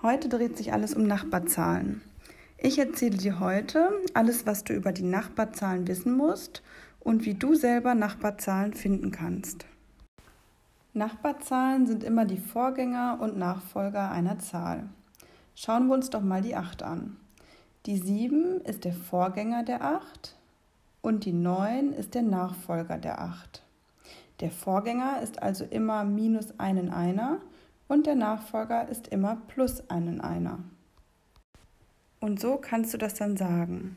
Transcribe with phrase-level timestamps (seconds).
[0.00, 2.02] Heute dreht sich alles um Nachbarzahlen.
[2.56, 6.62] Ich erzähle dir heute alles, was du über die Nachbarzahlen wissen musst
[7.00, 9.66] und wie du selber Nachbarzahlen finden kannst.
[10.94, 14.88] Nachbarzahlen sind immer die Vorgänger und Nachfolger einer Zahl.
[15.56, 17.16] Schauen wir uns doch mal die 8 an.
[17.86, 20.36] Die 7 ist der Vorgänger der 8
[21.02, 23.64] und die 9 ist der Nachfolger der 8.
[24.38, 27.38] Der Vorgänger ist also immer minus einen Einer
[27.88, 30.60] und der Nachfolger ist immer plus einen Einer.
[32.20, 33.96] Und so kannst du das dann sagen.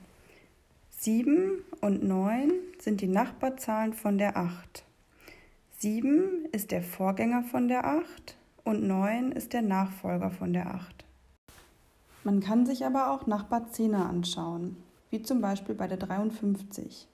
[0.89, 4.85] 7 und 9 sind die Nachbarzahlen von der 8.
[5.77, 11.05] 7 ist der Vorgänger von der 8 und 9 ist der Nachfolger von der 8.
[12.23, 14.77] Man kann sich aber auch Nachbarzehnern anschauen,
[15.09, 17.07] wie zum Beispiel bei der 53.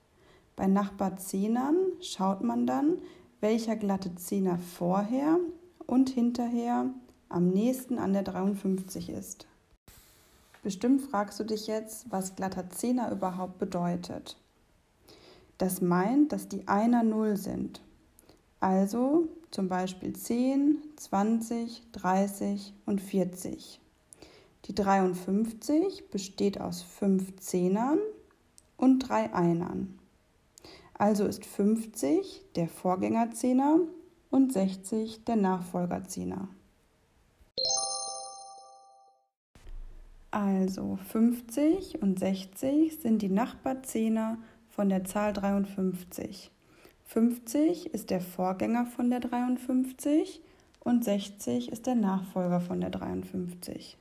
[0.57, 2.97] Bei Nachbarzehnern schaut man dann,
[3.39, 5.39] welcher glatte Zehner vorher
[5.87, 6.91] und hinterher
[7.29, 9.47] am nächsten an der 53 ist.
[10.61, 14.37] Bestimmt fragst du dich jetzt, was glatter Zehner überhaupt bedeutet.
[15.57, 17.81] Das meint, dass die Einer Null sind.
[18.59, 23.79] Also zum Beispiel 10, 20, 30 und 40.
[24.65, 27.99] Die 53 besteht aus fünf Zehnern
[28.75, 29.97] und drei Einern.
[30.93, 33.79] Also ist 50 der Vorgängerzehner
[34.29, 36.47] und 60 der Nachfolgerzehner.
[40.31, 44.37] Also 50 und 60 sind die Nachbarzehner
[44.69, 46.51] von der Zahl 53.
[47.05, 50.41] 50 ist der Vorgänger von der 53
[50.81, 53.97] und 60 ist der Nachfolger von der 53.